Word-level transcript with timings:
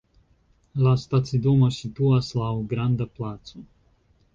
La 0.85 0.93
stacidomo 1.01 1.71
situas 1.77 2.33
laŭ 2.43 2.51
granda 2.75 3.13
placo. 3.21 3.69